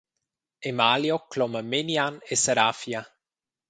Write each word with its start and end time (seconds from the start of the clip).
Emalio 0.69 1.19
cloma 1.27 1.61
Menian 1.73 2.13
e 2.31 2.35
Sarafia. 2.43 3.01